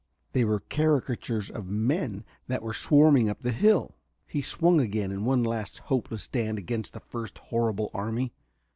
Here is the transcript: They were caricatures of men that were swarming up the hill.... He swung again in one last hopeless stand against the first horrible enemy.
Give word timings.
They 0.33 0.43
were 0.45 0.61
caricatures 0.67 1.51
of 1.51 1.67
men 1.69 2.25
that 2.47 2.63
were 2.63 2.73
swarming 2.73 3.29
up 3.29 3.41
the 3.43 3.51
hill.... 3.51 3.93
He 4.25 4.41
swung 4.41 4.81
again 4.81 5.11
in 5.11 5.25
one 5.25 5.43
last 5.43 5.77
hopeless 5.77 6.23
stand 6.23 6.57
against 6.57 6.93
the 6.93 6.99
first 7.01 7.37
horrible 7.37 7.91
enemy. 7.93 8.33